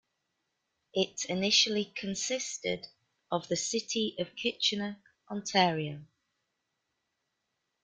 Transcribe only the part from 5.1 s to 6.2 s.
Ontario.